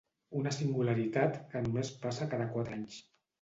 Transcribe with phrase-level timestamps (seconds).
[0.37, 2.99] Una singularitat que només passa cada quatre anys.